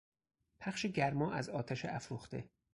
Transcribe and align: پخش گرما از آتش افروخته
پخش 0.59 0.85
گرما 0.85 1.31
از 1.33 1.49
آتش 1.49 1.85
افروخته 1.85 2.49